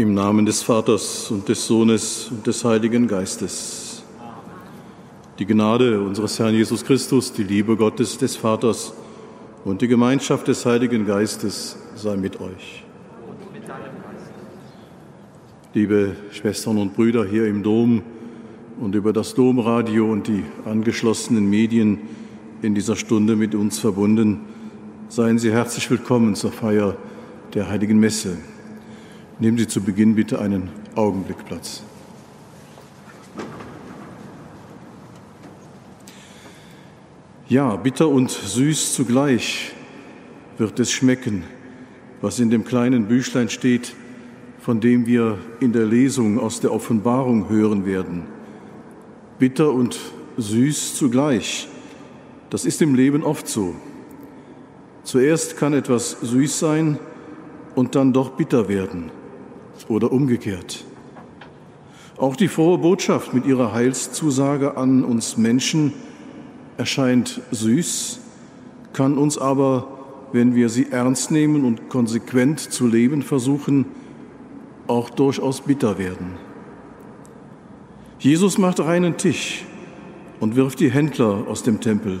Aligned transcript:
Im 0.00 0.14
Namen 0.14 0.46
des 0.46 0.62
Vaters 0.62 1.30
und 1.30 1.46
des 1.46 1.66
Sohnes 1.66 2.28
und 2.30 2.46
des 2.46 2.64
Heiligen 2.64 3.06
Geistes. 3.06 4.02
Die 5.38 5.44
Gnade 5.44 6.00
unseres 6.00 6.38
Herrn 6.38 6.54
Jesus 6.54 6.82
Christus, 6.82 7.34
die 7.34 7.42
Liebe 7.42 7.76
Gottes 7.76 8.16
des 8.16 8.34
Vaters 8.34 8.94
und 9.62 9.82
die 9.82 9.88
Gemeinschaft 9.88 10.48
des 10.48 10.64
Heiligen 10.64 11.04
Geistes 11.04 11.76
sei 11.96 12.16
mit 12.16 12.40
euch. 12.40 12.82
Liebe 15.74 16.16
Schwestern 16.30 16.78
und 16.78 16.94
Brüder 16.96 17.26
hier 17.26 17.46
im 17.46 17.62
Dom 17.62 18.00
und 18.80 18.94
über 18.94 19.12
das 19.12 19.34
Domradio 19.34 20.10
und 20.10 20.28
die 20.28 20.44
angeschlossenen 20.64 21.44
Medien 21.44 21.98
in 22.62 22.74
dieser 22.74 22.96
Stunde 22.96 23.36
mit 23.36 23.54
uns 23.54 23.78
verbunden, 23.78 24.46
seien 25.10 25.38
Sie 25.38 25.52
herzlich 25.52 25.90
willkommen 25.90 26.36
zur 26.36 26.52
Feier 26.52 26.96
der 27.52 27.68
Heiligen 27.68 28.00
Messe. 28.00 28.38
Nehmen 29.40 29.56
Sie 29.56 29.66
zu 29.66 29.80
Beginn 29.80 30.16
bitte 30.16 30.38
einen 30.38 30.68
Augenblick 30.94 31.46
Platz. 31.46 31.82
Ja, 37.48 37.74
bitter 37.76 38.08
und 38.08 38.30
süß 38.30 38.92
zugleich 38.92 39.72
wird 40.58 40.78
es 40.78 40.92
schmecken, 40.92 41.44
was 42.20 42.38
in 42.38 42.50
dem 42.50 42.66
kleinen 42.66 43.08
Büchlein 43.08 43.48
steht, 43.48 43.94
von 44.58 44.78
dem 44.78 45.06
wir 45.06 45.38
in 45.60 45.72
der 45.72 45.86
Lesung 45.86 46.38
aus 46.38 46.60
der 46.60 46.70
Offenbarung 46.70 47.48
hören 47.48 47.86
werden. 47.86 48.24
Bitter 49.38 49.72
und 49.72 49.98
süß 50.36 50.96
zugleich, 50.96 51.66
das 52.50 52.66
ist 52.66 52.82
im 52.82 52.94
Leben 52.94 53.22
oft 53.22 53.48
so. 53.48 53.74
Zuerst 55.02 55.56
kann 55.56 55.72
etwas 55.72 56.10
süß 56.20 56.58
sein 56.58 56.98
und 57.74 57.94
dann 57.94 58.12
doch 58.12 58.32
bitter 58.32 58.68
werden 58.68 59.10
oder 59.88 60.12
umgekehrt. 60.12 60.84
Auch 62.16 62.36
die 62.36 62.48
frohe 62.48 62.78
Botschaft 62.78 63.32
mit 63.32 63.46
ihrer 63.46 63.72
Heilszusage 63.72 64.76
an 64.76 65.04
uns 65.04 65.38
Menschen 65.38 65.94
erscheint 66.76 67.40
süß, 67.50 68.20
kann 68.92 69.16
uns 69.16 69.38
aber, 69.38 69.88
wenn 70.32 70.54
wir 70.54 70.68
sie 70.68 70.88
ernst 70.90 71.30
nehmen 71.30 71.64
und 71.64 71.88
konsequent 71.88 72.60
zu 72.60 72.86
leben 72.86 73.22
versuchen, 73.22 73.86
auch 74.86 75.08
durchaus 75.08 75.62
bitter 75.62 75.98
werden. 75.98 76.32
Jesus 78.18 78.58
macht 78.58 78.80
reinen 78.80 79.16
Tisch 79.16 79.64
und 80.40 80.56
wirft 80.56 80.80
die 80.80 80.90
Händler 80.90 81.44
aus 81.48 81.62
dem 81.62 81.80
Tempel. 81.80 82.20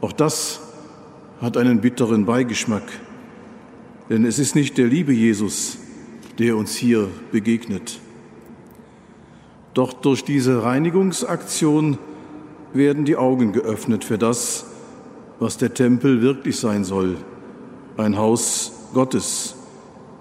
Auch 0.00 0.12
das 0.12 0.60
hat 1.40 1.56
einen 1.56 1.80
bitteren 1.80 2.24
Beigeschmack, 2.24 2.84
denn 4.08 4.24
es 4.24 4.38
ist 4.38 4.54
nicht 4.54 4.78
der 4.78 4.86
liebe 4.86 5.12
Jesus, 5.12 5.78
der 6.38 6.56
uns 6.56 6.74
hier 6.74 7.08
begegnet. 7.32 8.00
Doch 9.74 9.92
durch 9.92 10.24
diese 10.24 10.62
Reinigungsaktion 10.62 11.98
werden 12.72 13.04
die 13.04 13.16
Augen 13.16 13.52
geöffnet 13.52 14.04
für 14.04 14.18
das, 14.18 14.66
was 15.38 15.56
der 15.56 15.74
Tempel 15.74 16.22
wirklich 16.22 16.58
sein 16.58 16.84
soll, 16.84 17.16
ein 17.96 18.16
Haus 18.16 18.72
Gottes, 18.94 19.54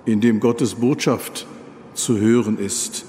in 0.05 0.21
dem 0.21 0.39
Gottes 0.39 0.75
Botschaft 0.75 1.47
zu 1.93 2.17
hören 2.17 2.57
ist, 2.57 3.05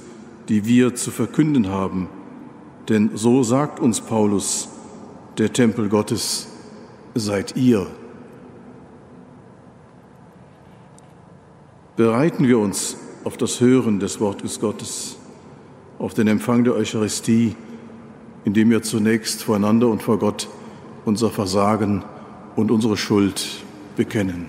die 0.48 0.64
wir 0.64 0.94
zu 0.94 1.10
verkünden 1.10 1.68
haben. 1.68 2.08
Denn 2.88 3.10
so 3.14 3.42
sagt 3.42 3.78
uns 3.78 4.00
Paulus, 4.00 4.68
der 5.38 5.52
Tempel 5.52 5.88
Gottes 5.88 6.48
seid 7.14 7.56
ihr. 7.56 7.86
Bereiten 12.00 12.48
wir 12.48 12.58
uns 12.58 12.96
auf 13.24 13.36
das 13.36 13.60
Hören 13.60 14.00
des 14.00 14.20
Wortes 14.20 14.58
Gottes, 14.58 15.18
auf 15.98 16.14
den 16.14 16.28
Empfang 16.28 16.64
der 16.64 16.72
Eucharistie, 16.72 17.54
indem 18.46 18.70
wir 18.70 18.80
zunächst 18.80 19.42
voreinander 19.42 19.88
und 19.88 20.00
vor 20.02 20.18
Gott 20.18 20.48
unser 21.04 21.28
Versagen 21.28 22.02
und 22.56 22.70
unsere 22.70 22.96
Schuld 22.96 23.46
bekennen. 23.98 24.46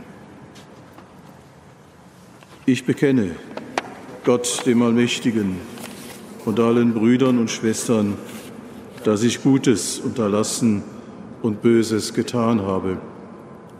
Ich 2.66 2.86
bekenne 2.86 3.32
Gott, 4.24 4.66
dem 4.66 4.82
Allmächtigen, 4.82 5.58
und 6.46 6.58
allen 6.58 6.94
Brüdern 6.94 7.38
und 7.38 7.52
Schwestern, 7.52 8.14
dass 9.04 9.24
ich 9.24 9.44
Gutes 9.44 10.00
unterlassen 10.00 10.84
und 11.42 11.62
Böses 11.62 12.14
getan 12.14 12.62
habe 12.62 13.02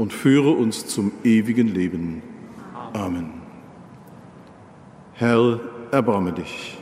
und 0.00 0.14
führe 0.14 0.48
uns 0.52 0.86
zum 0.86 1.12
ewigen 1.24 1.68
Leben. 1.68 2.22
Amen. 2.94 3.34
Herr, 5.12 5.60
erbarme 5.90 6.32
dich. 6.32 6.78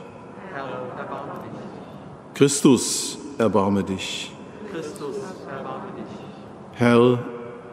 Christus, 2.33 3.17
erbarme 3.37 3.83
dich. 3.83 4.31
Christus, 4.71 5.17
erbarme 5.51 5.87
dich. 5.97 6.79
Herr, 6.79 7.19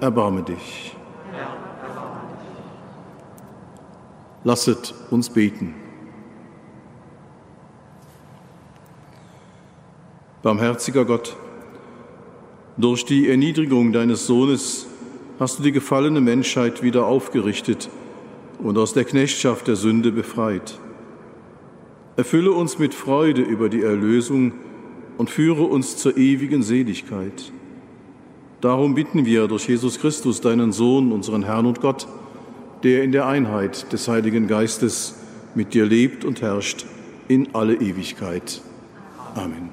erbarme 0.00 0.42
dich. 0.42 0.96
Lasset 4.42 4.94
uns 5.12 5.30
beten. 5.30 5.76
Barmherziger 10.42 11.04
Gott, 11.04 11.36
durch 12.76 13.04
die 13.04 13.30
Erniedrigung 13.30 13.92
deines 13.92 14.26
Sohnes 14.26 14.88
hast 15.38 15.58
du 15.58 15.62
die 15.62 15.72
gefallene 15.72 16.20
Menschheit 16.20 16.82
wieder 16.82 17.06
aufgerichtet 17.06 17.88
und 18.58 18.78
aus 18.78 18.94
der 18.94 19.04
Knechtschaft 19.04 19.68
der 19.68 19.76
Sünde 19.76 20.12
befreit. 20.12 20.78
Erfülle 22.16 22.52
uns 22.52 22.78
mit 22.78 22.94
Freude 22.94 23.42
über 23.42 23.68
die 23.68 23.82
Erlösung 23.82 24.52
und 25.18 25.28
führe 25.30 25.64
uns 25.64 25.96
zur 25.96 26.16
ewigen 26.16 26.62
Seligkeit. 26.62 27.52
Darum 28.62 28.94
bitten 28.94 29.26
wir 29.26 29.48
durch 29.48 29.68
Jesus 29.68 30.00
Christus, 30.00 30.40
deinen 30.40 30.72
Sohn, 30.72 31.12
unseren 31.12 31.42
Herrn 31.42 31.66
und 31.66 31.80
Gott, 31.80 32.08
der 32.82 33.04
in 33.04 33.12
der 33.12 33.26
Einheit 33.26 33.92
des 33.92 34.08
Heiligen 34.08 34.46
Geistes 34.46 35.16
mit 35.54 35.74
dir 35.74 35.84
lebt 35.84 36.24
und 36.24 36.40
herrscht 36.40 36.86
in 37.28 37.54
alle 37.54 37.74
Ewigkeit. 37.74 38.62
Amen. 39.34 39.70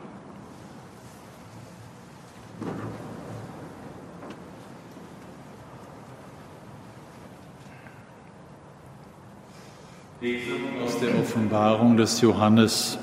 Aus 10.84 11.00
der 11.00 11.14
Offenbarung 11.54 11.98
des 11.98 12.20
Johannes. 12.22 12.98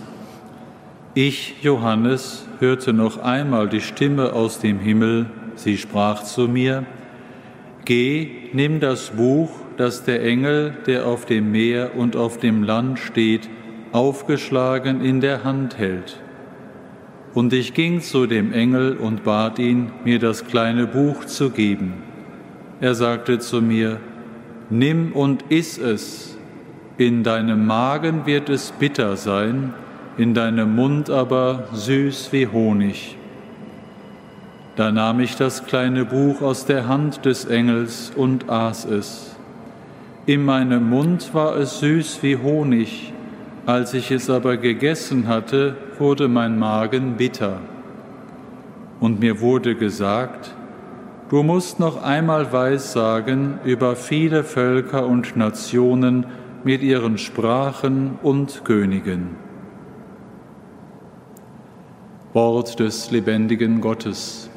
Ich, 1.15 1.63
Johannes, 1.63 2.49
hörte 2.59 2.93
noch 2.93 3.23
einmal 3.23 3.69
die 3.69 3.81
Stimme 3.81 4.33
aus 4.33 4.59
dem 4.59 4.81
Himmel, 4.81 5.27
sie 5.55 5.79
sprach 5.79 6.25
zu 6.25 6.49
mir, 6.49 6.85
Geh, 7.85 8.51
nimm 8.53 8.81
das 8.81 9.11
Buch, 9.11 9.51
das 9.77 10.03
der 10.03 10.25
Engel, 10.25 10.75
der 10.89 11.07
auf 11.07 11.27
dem 11.27 11.53
Meer 11.53 11.95
und 11.95 12.17
auf 12.17 12.39
dem 12.39 12.65
Land 12.65 12.99
steht, 12.99 13.49
aufgeschlagen 13.93 15.01
in 15.01 15.21
der 15.21 15.45
Hand 15.45 15.79
hält. 15.79 16.21
Und 17.35 17.53
ich 17.53 17.73
ging 17.73 18.01
zu 18.01 18.27
dem 18.27 18.53
Engel 18.53 18.97
und 18.97 19.23
bat 19.23 19.61
ihn, 19.61 19.93
mir 20.05 20.19
das 20.19 20.45
kleine 20.45 20.89
Buch 20.89 21.25
zu 21.25 21.51
geben. 21.51 22.03
Er 22.81 22.97
sagte 22.97 23.39
zu 23.39 23.63
mir, 23.63 24.01
Nimm 24.71 25.13
und 25.13 25.45
iss 25.51 25.79
es 25.79 26.37
in 27.01 27.23
deinem 27.23 27.67
Magen 27.67 28.27
wird 28.27 28.51
es 28.51 28.73
bitter 28.73 29.17
sein, 29.17 29.73
in 30.19 30.35
deinem 30.35 30.77
Mund 30.77 31.09
aber 31.09 31.65
süß 31.73 32.31
wie 32.33 32.47
Honig. 32.47 33.17
Da 34.77 34.93
nahm 34.93 35.21
ich 35.21 35.35
das 35.35 35.65
kleine 35.65 36.05
Buch 36.05 36.43
aus 36.43 36.67
der 36.67 36.89
Hand 36.89 37.25
des 37.25 37.47
Engels 37.47 38.13
und 38.15 38.51
aß 38.51 38.85
es. 38.85 39.35
In 40.27 40.45
meinem 40.45 40.91
Mund 40.91 41.33
war 41.33 41.57
es 41.57 41.81
süß 41.81 42.23
wie 42.23 42.37
Honig, 42.37 43.15
als 43.65 43.95
ich 43.95 44.11
es 44.11 44.29
aber 44.29 44.59
gegessen 44.59 45.27
hatte, 45.27 45.77
wurde 45.99 46.29
mein 46.29 46.59
Magen 46.59 47.15
bitter. 47.17 47.61
Und 49.01 49.21
mir 49.21 49.41
wurde 49.41 49.75
gesagt, 49.75 50.55
du 51.31 51.43
musst 51.43 51.81
noch 51.81 52.03
einmal 52.03 52.53
Weissagen 52.53 53.59
über 53.65 53.97
viele 53.97 54.45
Völker 54.45 55.07
und 55.07 55.35
Nationen, 55.35 56.27
mit 56.65 56.83
ihren 56.83 57.19
Sprachen 57.19 58.19
und 58.23 58.65
Königen. 58.65 59.37
Wort 62.33 62.79
des 62.79 63.11
lebendigen 63.11 63.81
Gottes. 63.81 64.49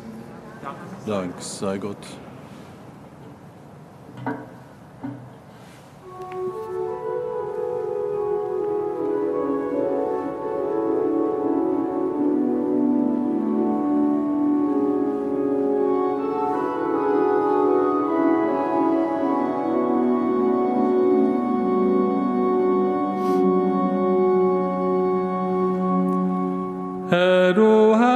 Dank 1.05 1.33
sei 1.39 1.77
Gott. 1.77 1.97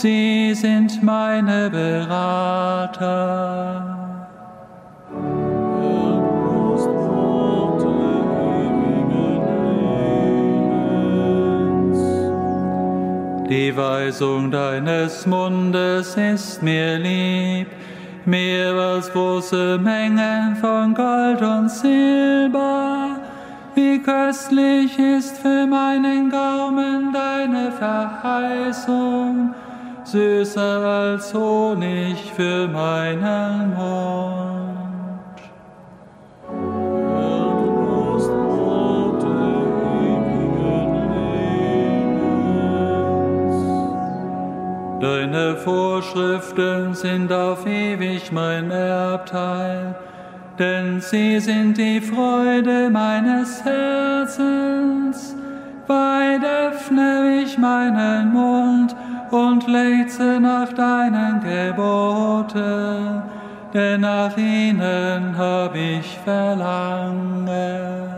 sie 0.00 0.54
sind 0.54 1.02
meine 1.02 1.70
Berater. 1.70 3.06
Die 13.48 13.76
Weisung 13.76 14.50
deines 14.50 15.26
Mundes 15.26 16.16
ist 16.16 16.62
mir 16.62 16.98
lieb, 16.98 17.68
mehr 18.24 18.74
als 18.74 19.10
große 19.12 19.78
Mengen 19.78 20.56
von 20.56 20.94
Gold 20.94 21.40
und 21.42 21.70
Silber. 21.70 23.20
Wie 23.74 23.98
köstlich 24.02 24.98
ist 24.98 25.38
für 25.38 25.66
meinen 25.66 26.28
Gaumen 26.30 27.12
deine 27.12 27.70
Verheißung, 27.72 29.54
süßer 30.06 30.84
als 30.84 31.34
Honig 31.34 32.32
für 32.36 32.68
meinen 32.68 33.74
Mund. 33.74 34.56
Deine 45.00 45.56
Vorschriften 45.56 46.94
sind 46.94 47.32
auf 47.32 47.66
ewig 47.66 48.30
mein 48.30 48.70
Erbteil, 48.70 49.96
denn 50.56 51.00
sie 51.00 51.40
sind 51.40 51.76
die 51.76 52.00
Freude 52.00 52.90
meines 52.90 53.64
Herzens. 53.64 55.34
Weit 55.88 56.42
öffne 56.44 57.42
ich 57.42 57.58
meinen 57.58 58.32
Mund 58.32 58.94
und 59.32 59.66
lechze 59.66 60.40
nach 60.40 60.72
deinen 60.72 61.40
Geboten, 61.40 63.22
denn 63.74 64.00
nach 64.00 64.36
ihnen 64.36 65.36
hab 65.36 65.74
ich 65.74 66.18
Verlangen. 66.24 68.15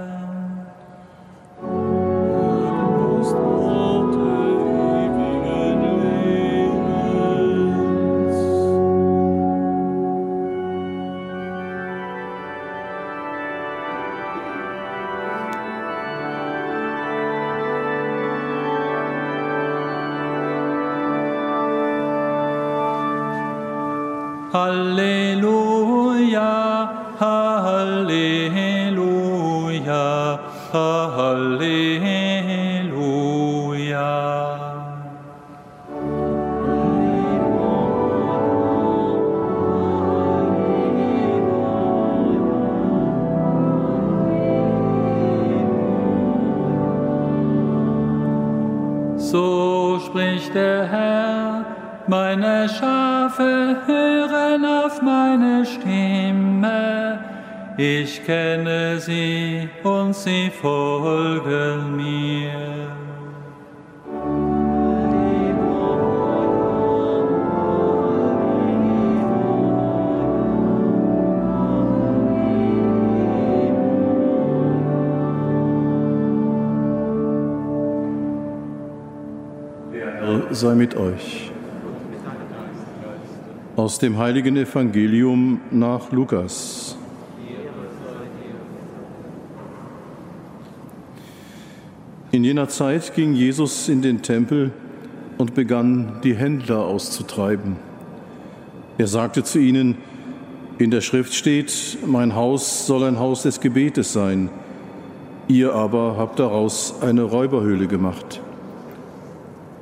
Halleluja, 24.53 26.47
Halleluja, 27.21 28.49
Halleluja. 30.73 31.59
So 49.19 50.01
spricht 50.07 50.55
der 50.55 50.87
Herr, 50.87 51.67
meine 52.07 52.67
Schafe 52.67 53.77
hören 53.87 54.38
Ich 57.81 58.25
kenne 58.27 58.99
sie 58.99 59.69
und 59.85 60.13
sie 60.13 60.51
folgen 60.51 61.97
mir. 61.97 62.89
sei 80.51 80.75
mit 80.75 80.97
euch. 80.97 81.53
Aus 83.77 83.99
dem 84.01 84.19
heiligen 84.19 84.57
Evangelium 84.57 85.61
nach 85.71 86.11
Lukas. 86.11 86.88
In 92.39 92.45
jener 92.45 92.69
Zeit 92.69 93.17
ging 93.17 93.35
Jesus 93.35 93.89
in 93.89 94.01
den 94.01 94.23
Tempel 94.23 94.71
und 95.39 95.57
begann, 95.57 96.21
die 96.23 96.37
Händler 96.37 96.85
auszutreiben. 96.85 97.75
Er 98.97 99.09
sagte 99.09 99.43
zu 99.43 99.59
ihnen, 99.59 99.97
in 100.79 100.93
der 100.93 101.01
Schrift 101.01 101.35
steht, 101.35 101.99
mein 102.07 102.37
Haus 102.37 102.87
soll 102.87 103.03
ein 103.03 103.19
Haus 103.19 103.43
des 103.43 103.59
Gebetes 103.59 104.13
sein, 104.13 104.51
ihr 105.49 105.75
aber 105.75 106.17
habt 106.17 106.39
daraus 106.39 107.03
eine 107.03 107.23
Räuberhöhle 107.23 107.89
gemacht. 107.89 108.41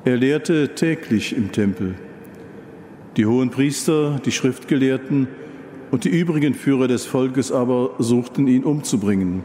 Er 0.06 0.16
lehrte 0.16 0.74
täglich 0.74 1.36
im 1.36 1.52
Tempel. 1.52 1.94
Die 3.18 3.26
hohen 3.26 3.50
Priester, 3.50 4.18
die 4.24 4.32
Schriftgelehrten 4.32 5.28
und 5.90 6.04
die 6.04 6.08
übrigen 6.08 6.54
Führer 6.54 6.88
des 6.88 7.04
Volkes 7.04 7.52
aber 7.52 7.90
suchten 7.98 8.48
ihn 8.48 8.64
umzubringen. 8.64 9.42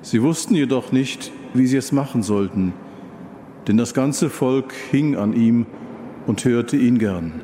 Sie 0.00 0.22
wussten 0.22 0.54
jedoch 0.54 0.90
nicht, 0.90 1.32
wie 1.54 1.66
sie 1.66 1.76
es 1.76 1.92
machen 1.92 2.22
sollten, 2.22 2.72
denn 3.66 3.76
das 3.76 3.94
ganze 3.94 4.30
Volk 4.30 4.72
hing 4.90 5.16
an 5.16 5.32
ihm 5.32 5.66
und 6.26 6.44
hörte 6.44 6.76
ihn 6.76 6.98
gern. 6.98 7.42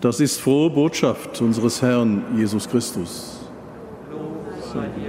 Das 0.00 0.20
ist 0.20 0.38
frohe 0.38 0.70
Botschaft 0.70 1.40
unseres 1.40 1.80
Herrn 1.82 2.22
Jesus 2.36 2.68
Christus. 2.68 3.50
Lob 4.10 4.44
sei 4.72 4.86
dir. 4.88 5.05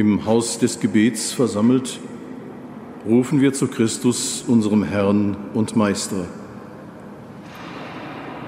Im 0.00 0.24
Haus 0.24 0.58
des 0.58 0.80
Gebets 0.80 1.32
versammelt, 1.32 2.00
rufen 3.06 3.40
wir 3.40 3.52
zu 3.52 3.68
Christus, 3.68 4.42
unserem 4.46 4.82
Herrn 4.82 5.36
und 5.52 5.76
Meister. 5.76 6.24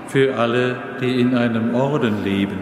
Für 0.09 0.37
alle, 0.37 0.77
die 1.01 1.21
in 1.21 1.35
einem 1.35 1.75
Orden 1.75 2.25
leben, 2.25 2.59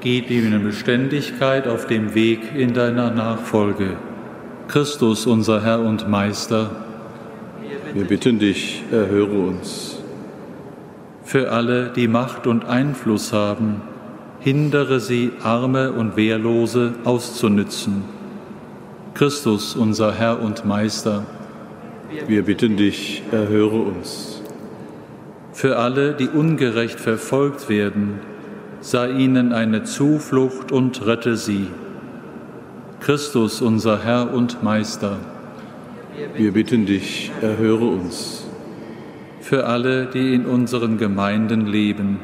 gib 0.00 0.30
ihnen 0.30 0.62
Beständigkeit 0.62 1.66
auf 1.66 1.86
dem 1.86 2.14
Weg 2.14 2.54
in 2.54 2.74
deiner 2.74 3.10
Nachfolge. 3.10 3.96
Christus, 4.68 5.26
unser 5.26 5.64
Herr 5.64 5.80
und 5.80 6.08
Meister. 6.08 6.70
Wir 7.92 8.04
bitten 8.04 8.38
dich, 8.38 8.84
erhöre 8.92 9.38
uns. 9.48 9.98
Für 11.24 11.50
alle, 11.50 11.92
die 11.94 12.08
Macht 12.08 12.46
und 12.46 12.66
Einfluss 12.66 13.32
haben, 13.32 13.82
hindere 14.40 15.00
sie, 15.00 15.32
Arme 15.42 15.92
und 15.92 16.16
Wehrlose 16.16 16.94
auszunützen. 17.04 18.04
Christus, 19.14 19.74
unser 19.74 20.12
Herr 20.12 20.42
und 20.42 20.64
Meister. 20.64 21.24
Wir 22.28 22.42
bitten 22.44 22.76
dich, 22.76 23.22
erhöre 23.32 23.78
uns. 23.78 24.42
Für 25.52 25.78
alle, 25.78 26.12
die 26.12 26.28
ungerecht 26.28 27.00
verfolgt 27.00 27.68
werden, 27.68 28.20
sei 28.80 29.10
ihnen 29.10 29.52
eine 29.52 29.84
Zuflucht 29.84 30.70
und 30.70 31.06
rette 31.06 31.36
sie. 31.36 31.68
Christus, 33.00 33.62
unser 33.62 34.04
Herr 34.04 34.32
und 34.34 34.62
Meister. 34.62 35.18
Wir 36.34 36.52
bitten 36.52 36.86
dich, 36.86 37.32
erhöre 37.40 37.86
uns. 37.86 38.46
Für 39.40 39.66
alle, 39.66 40.06
die 40.06 40.34
in 40.34 40.44
unseren 40.46 40.98
Gemeinden 40.98 41.66
leben, 41.66 42.18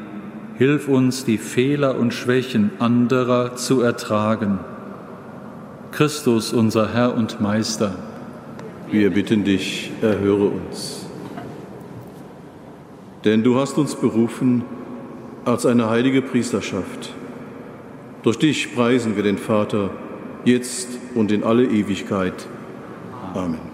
Hilf 0.55 0.87
uns, 0.87 1.25
die 1.25 1.39
Fehler 1.39 1.97
und 1.97 2.13
Schwächen 2.13 2.71
anderer 2.79 3.55
zu 3.55 3.81
ertragen. 3.81 4.59
Christus, 5.91 6.53
unser 6.53 6.93
Herr 6.93 7.15
und 7.15 7.41
Meister. 7.41 7.95
Wir 8.91 9.09
bitten 9.09 9.43
dich, 9.43 9.91
erhöre 10.01 10.45
uns. 10.49 11.05
Denn 13.25 13.43
du 13.43 13.59
hast 13.59 13.77
uns 13.77 13.95
berufen 13.95 14.63
als 15.45 15.65
eine 15.65 15.89
heilige 15.89 16.21
Priesterschaft. 16.21 17.13
Durch 18.21 18.37
dich 18.37 18.75
preisen 18.75 19.15
wir 19.15 19.23
den 19.23 19.37
Vater, 19.37 19.89
jetzt 20.45 20.87
und 21.15 21.31
in 21.31 21.43
alle 21.43 21.65
Ewigkeit. 21.65 22.47
Amen. 23.33 23.72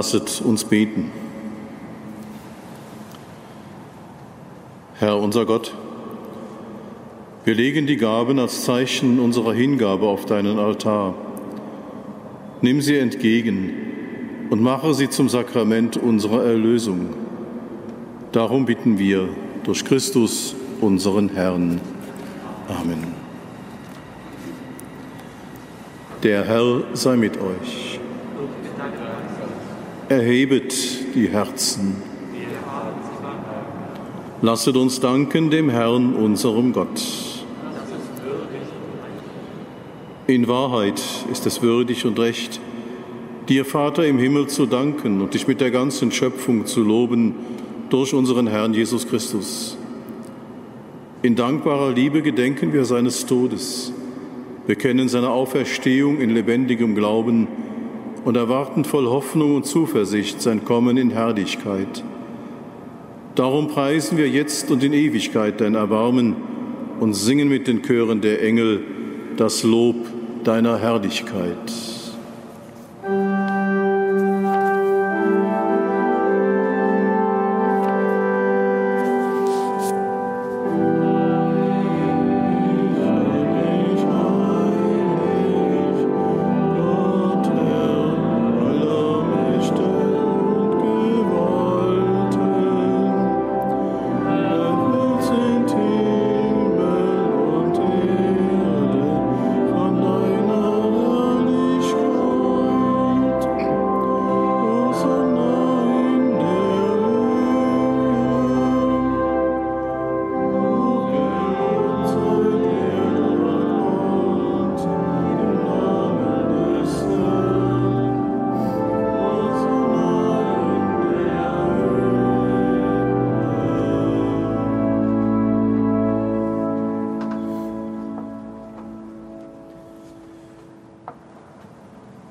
Lasset 0.00 0.40
uns 0.42 0.64
beten. 0.64 1.10
Herr 4.98 5.18
unser 5.18 5.44
Gott, 5.44 5.74
wir 7.44 7.54
legen 7.54 7.86
die 7.86 7.98
Gaben 7.98 8.38
als 8.38 8.64
Zeichen 8.64 9.20
unserer 9.20 9.52
Hingabe 9.52 10.06
auf 10.06 10.24
deinen 10.24 10.58
Altar. 10.58 11.14
Nimm 12.62 12.80
sie 12.80 12.96
entgegen 12.96 13.74
und 14.48 14.62
mache 14.62 14.94
sie 14.94 15.10
zum 15.10 15.28
Sakrament 15.28 15.98
unserer 15.98 16.46
Erlösung. 16.46 17.10
Darum 18.32 18.64
bitten 18.64 18.98
wir 18.98 19.28
durch 19.64 19.84
Christus, 19.84 20.56
unseren 20.80 21.28
Herrn. 21.28 21.78
Amen. 22.68 23.08
Der 26.22 26.46
Herr 26.46 26.84
sei 26.94 27.16
mit 27.16 27.36
euch. 27.36 28.00
Erhebet 30.10 31.14
die 31.14 31.28
Herzen. 31.28 31.94
Lasset 34.42 34.74
uns 34.74 34.98
danken 34.98 35.50
dem 35.50 35.70
Herrn, 35.70 36.14
unserem 36.14 36.72
Gott. 36.72 37.00
In 40.26 40.48
Wahrheit 40.48 41.00
ist 41.30 41.46
es 41.46 41.62
würdig 41.62 42.06
und 42.06 42.18
recht, 42.18 42.58
dir, 43.48 43.64
Vater 43.64 44.04
im 44.04 44.18
Himmel, 44.18 44.48
zu 44.48 44.66
danken 44.66 45.20
und 45.20 45.34
dich 45.34 45.46
mit 45.46 45.60
der 45.60 45.70
ganzen 45.70 46.10
Schöpfung 46.10 46.66
zu 46.66 46.82
loben 46.82 47.36
durch 47.88 48.12
unseren 48.12 48.48
Herrn 48.48 48.74
Jesus 48.74 49.06
Christus. 49.06 49.78
In 51.22 51.36
dankbarer 51.36 51.92
Liebe 51.92 52.22
gedenken 52.22 52.72
wir 52.72 52.84
seines 52.84 53.26
Todes, 53.26 53.92
bekennen 54.66 55.08
seine 55.08 55.30
Auferstehung 55.30 56.20
in 56.20 56.30
lebendigem 56.30 56.96
Glauben 56.96 57.46
und 58.24 58.36
erwarten 58.36 58.84
voll 58.84 59.06
Hoffnung 59.06 59.56
und 59.56 59.66
Zuversicht 59.66 60.42
sein 60.42 60.64
Kommen 60.64 60.96
in 60.96 61.10
Herrlichkeit. 61.10 62.04
Darum 63.34 63.68
preisen 63.68 64.18
wir 64.18 64.28
jetzt 64.28 64.70
und 64.70 64.82
in 64.82 64.92
Ewigkeit 64.92 65.60
dein 65.60 65.74
Erbarmen 65.74 66.36
und 66.98 67.14
singen 67.14 67.48
mit 67.48 67.66
den 67.66 67.82
Chören 67.82 68.20
der 68.20 68.42
Engel 68.42 68.82
das 69.36 69.62
Lob 69.62 69.96
deiner 70.44 70.78
Herrlichkeit. 70.78 71.99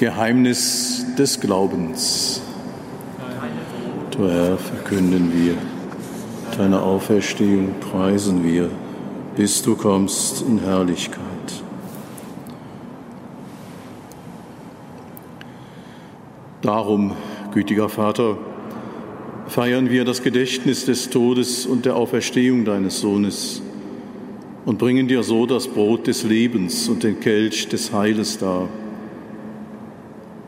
Geheimnis 0.00 1.04
des 1.18 1.38
Glaubens. 1.38 2.40
Du 4.10 4.30
Herr, 4.30 4.56
verkünden 4.56 5.30
wir, 5.34 5.56
deine 6.56 6.80
Auferstehung 6.80 7.74
preisen 7.80 8.42
wir, 8.42 8.70
bis 9.36 9.60
du 9.60 9.76
kommst 9.76 10.40
in 10.40 10.58
Herrlichkeit. 10.60 11.20
Darum, 16.62 17.12
gütiger 17.52 17.90
Vater, 17.90 18.38
feiern 19.48 19.90
wir 19.90 20.06
das 20.06 20.22
Gedächtnis 20.22 20.86
des 20.86 21.10
Todes 21.10 21.66
und 21.66 21.84
der 21.84 21.96
Auferstehung 21.96 22.64
deines 22.64 23.00
Sohnes 23.00 23.60
und 24.64 24.78
bringen 24.78 25.08
dir 25.08 25.22
so 25.22 25.44
das 25.44 25.68
Brot 25.68 26.06
des 26.06 26.22
Lebens 26.22 26.88
und 26.88 27.02
den 27.02 27.20
Kelch 27.20 27.68
des 27.68 27.92
Heiles 27.92 28.38
dar 28.38 28.66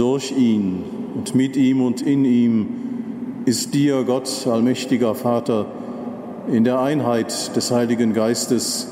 Durch 0.00 0.32
ihn 0.32 0.82
und 1.14 1.34
mit 1.34 1.56
ihm 1.56 1.82
und 1.82 2.00
in 2.00 2.24
ihm 2.24 2.68
ist 3.44 3.74
dir, 3.74 4.02
Gott, 4.04 4.46
allmächtiger 4.46 5.14
Vater, 5.14 5.66
in 6.50 6.64
der 6.64 6.80
Einheit 6.80 7.54
des 7.54 7.70
Heiligen 7.70 8.14
Geistes, 8.14 8.88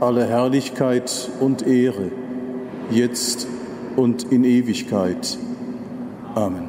alle 0.00 0.26
Herrlichkeit 0.26 1.30
und 1.40 1.66
Ehre, 1.66 2.10
jetzt 2.90 3.46
und 3.96 4.24
in 4.24 4.44
Ewigkeit. 4.44 5.38
Amen. 6.34 6.68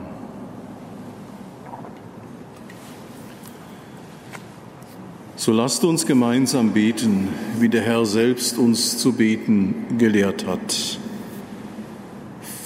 So 5.36 5.52
lasst 5.52 5.84
uns 5.84 6.06
gemeinsam 6.06 6.72
beten, 6.72 7.28
wie 7.60 7.68
der 7.68 7.82
Herr 7.82 8.06
selbst 8.06 8.58
uns 8.58 8.98
zu 9.00 9.12
beten 9.12 9.98
gelehrt 9.98 10.48
hat. 10.48 10.98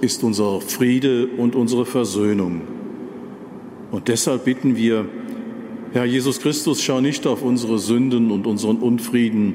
ist 0.00 0.22
unser 0.24 0.60
Friede 0.60 1.26
und 1.26 1.54
unsere 1.54 1.86
Versöhnung. 1.86 2.62
Und 3.90 4.08
deshalb 4.08 4.44
bitten 4.44 4.76
wir, 4.76 5.06
Herr 5.92 6.04
Jesus 6.04 6.40
Christus, 6.40 6.82
schau 6.82 7.00
nicht 7.00 7.26
auf 7.26 7.42
unsere 7.42 7.78
Sünden 7.78 8.30
und 8.30 8.46
unseren 8.46 8.76
Unfrieden, 8.76 9.54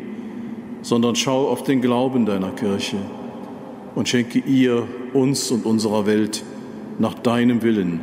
sondern 0.82 1.16
schau 1.16 1.48
auf 1.48 1.64
den 1.64 1.82
Glauben 1.82 2.26
deiner 2.26 2.52
Kirche 2.52 2.98
und 3.96 4.10
schenke 4.10 4.40
ihr, 4.40 4.88
uns 5.14 5.52
und 5.52 5.66
unserer 5.66 6.08
Welt 6.08 6.44
nach 6.98 7.14
deinem 7.14 7.62
Willen 7.62 8.00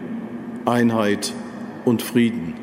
Einheit 0.64 1.32
und 1.84 2.02
Frieden. 2.02 2.54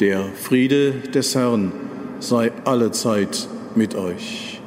Der 0.00 0.24
Friede 0.24 0.92
des 0.92 1.34
Herrn 1.34 1.72
sei 2.20 2.52
allezeit 2.64 3.48
mit 3.74 3.94
euch. 3.94 4.57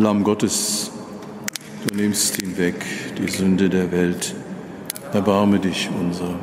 Lamm 0.00 0.22
Gottes, 0.22 0.92
du 1.84 1.96
nimmst 1.96 2.36
hinweg 2.36 2.84
die 3.18 3.28
Sünde 3.28 3.68
der 3.68 3.90
Welt. 3.90 4.32
Erbarme 5.12 5.58
dich 5.58 5.90
unser. 6.00 6.38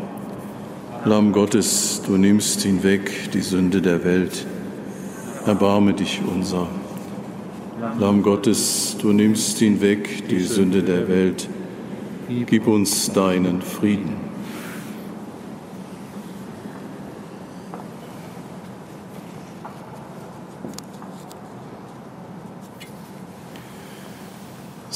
Lamm 1.06 1.32
Gottes, 1.32 2.02
du 2.06 2.18
nimmst 2.18 2.64
hinweg 2.64 3.32
die 3.32 3.40
Sünde 3.40 3.82
der 3.82 4.04
Welt. 4.04 4.46
Erbarme 5.46 5.94
dich 5.94 6.20
unser. 6.28 6.68
Lamm 7.98 8.24
Gottes, 8.24 8.98
du 9.02 9.14
nimmst 9.14 9.60
hinweg 9.60 10.28
die 10.28 10.42
Sünde 10.42 10.84
der 10.84 11.08
Welt. 11.08 11.48
Gib 12.48 12.68
uns 12.68 13.14
deinen 13.14 13.62
Frieden. 13.62 14.18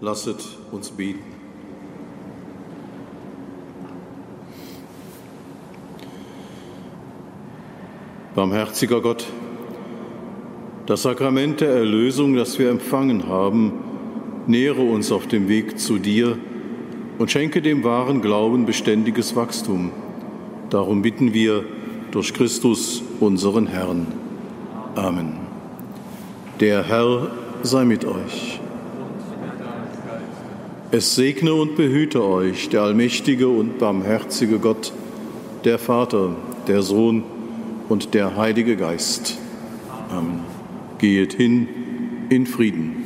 Lasset 0.00 0.42
uns 0.72 0.90
beten. 0.90 1.20
Barmherziger 8.34 9.02
Gott, 9.02 9.26
das 10.86 11.02
Sakrament 11.02 11.60
der 11.60 11.70
Erlösung, 11.70 12.34
das 12.34 12.58
wir 12.58 12.70
empfangen 12.70 13.28
haben, 13.28 13.72
nähere 14.46 14.80
uns 14.80 15.12
auf 15.12 15.26
dem 15.26 15.48
Weg 15.48 15.78
zu 15.78 15.98
dir 15.98 16.38
und 17.18 17.30
schenke 17.30 17.60
dem 17.60 17.84
wahren 17.84 18.22
Glauben 18.22 18.64
beständiges 18.64 19.36
Wachstum. 19.36 19.92
Darum 20.70 21.02
bitten 21.02 21.34
wir 21.34 21.64
durch 22.10 22.32
Christus, 22.32 23.02
unseren 23.20 23.66
Herrn. 23.66 24.06
Amen. 24.94 25.34
Der 26.60 26.84
Herr 26.84 27.30
sei 27.62 27.84
mit 27.84 28.06
euch. 28.06 28.60
Es 30.92 31.14
segne 31.14 31.54
und 31.54 31.76
behüte 31.76 32.24
euch 32.24 32.68
der 32.68 32.82
allmächtige 32.82 33.48
und 33.48 33.78
barmherzige 33.78 34.58
Gott, 34.58 34.92
der 35.64 35.78
Vater, 35.78 36.34
der 36.66 36.82
Sohn 36.82 37.22
und 37.88 38.12
der 38.12 38.36
Heilige 38.36 38.76
Geist. 38.76 39.38
Amen. 40.10 40.40
Geht 40.98 41.34
hin 41.34 41.68
in 42.28 42.44
Frieden. 42.44 43.04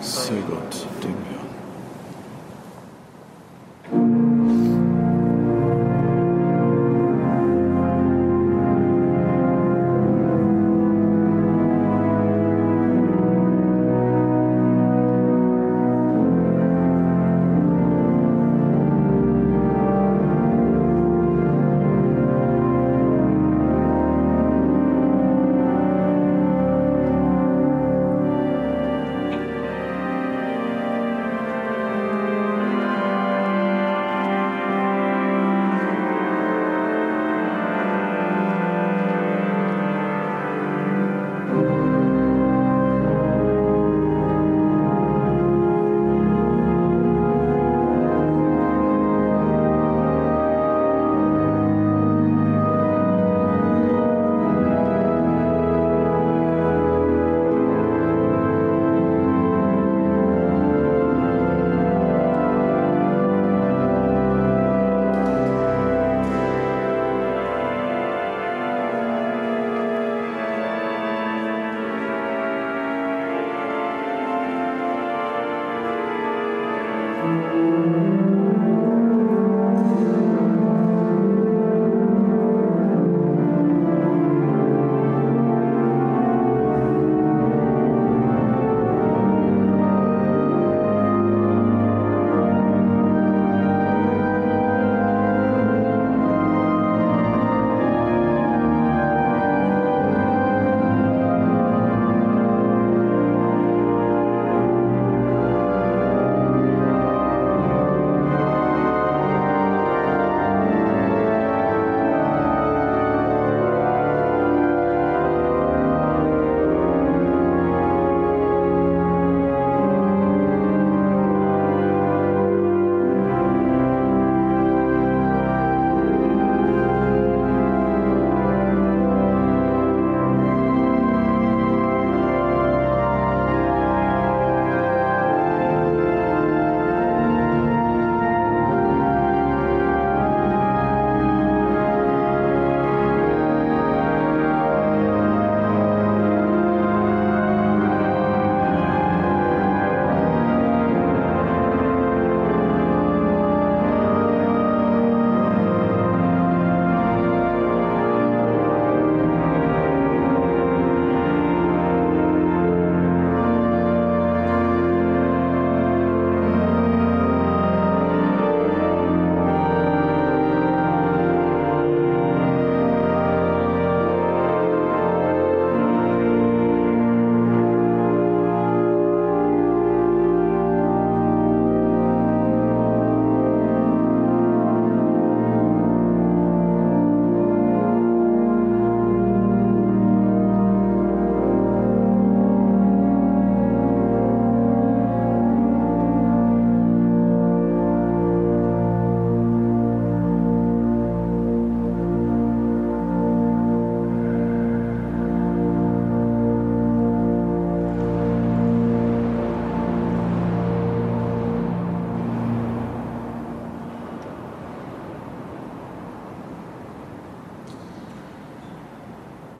Sei 0.00 0.36
Gott. 0.48 0.85